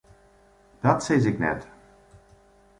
Dat 0.83 0.99
sis 1.05 1.25
ik 1.31 1.37
net. 1.43 1.61